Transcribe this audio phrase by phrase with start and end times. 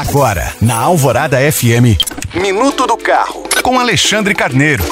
[0.00, 2.00] Agora, na Alvorada FM,
[2.34, 4.82] Minuto do Carro, com Alexandre Carneiro.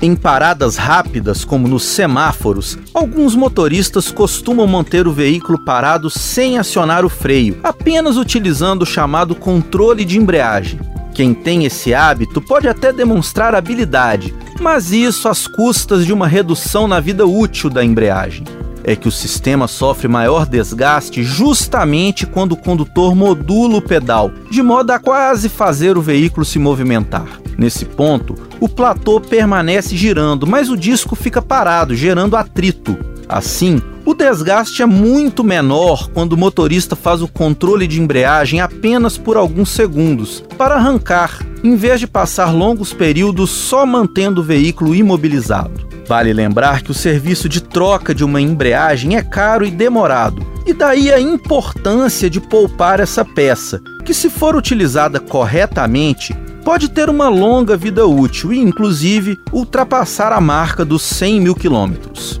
[0.00, 7.04] Em paradas rápidas, como nos semáforos, alguns motoristas costumam manter o veículo parado sem acionar
[7.04, 10.80] o freio, apenas utilizando o chamado controle de embreagem.
[11.14, 16.88] Quem tem esse hábito pode até demonstrar habilidade, mas isso às custas de uma redução
[16.88, 18.44] na vida útil da embreagem
[18.86, 24.62] é que o sistema sofre maior desgaste justamente quando o condutor modula o pedal, de
[24.62, 27.26] modo a quase fazer o veículo se movimentar.
[27.58, 32.96] Nesse ponto, o platô permanece girando, mas o disco fica parado, gerando atrito.
[33.28, 39.18] Assim, o desgaste é muito menor quando o motorista faz o controle de embreagem apenas
[39.18, 44.94] por alguns segundos, para arrancar, em vez de passar longos períodos só mantendo o veículo
[44.94, 45.86] imobilizado.
[46.06, 50.72] Vale lembrar que o serviço de troca de uma embreagem é caro e demorado, e
[50.72, 56.32] daí a importância de poupar essa peça, que, se for utilizada corretamente,
[56.64, 62.40] pode ter uma longa vida útil e, inclusive, ultrapassar a marca dos 100 mil quilômetros.